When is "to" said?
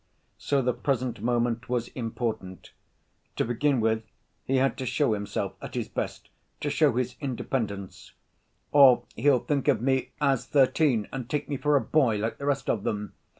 3.35-3.45, 4.79-4.85, 6.61-6.71